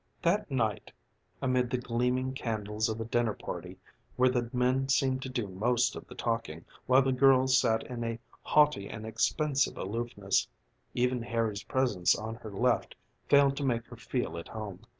[0.23, 0.91] That night,
[1.43, 3.77] amid the gleaming candles of a dinner party,
[4.15, 8.03] where the men seemed to do most of the talking while the girls sat in
[8.03, 10.47] a haughty and expensive aloofness,
[10.95, 12.95] even Harry's presence on her left
[13.29, 14.79] failed to make her feel at home.